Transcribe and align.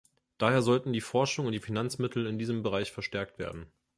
Daher 0.39 0.63
sollten 0.63 0.93
die 0.93 0.99
Forschung 0.99 1.45
und 1.45 1.51
die 1.51 1.59
Finanzmittel 1.59 2.25
in 2.25 2.39
diesem 2.39 2.63
Bereich 2.63 2.91
verstärkt 2.91 3.37
werden. 3.37 3.67